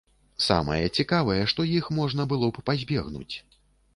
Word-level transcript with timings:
Самае 0.43 0.85
цікавае, 1.01 1.35
што 1.51 1.67
іх 1.79 1.91
можна 1.99 2.27
было 2.31 2.49
б 2.55 2.63
пазбегнуць. 2.69 3.35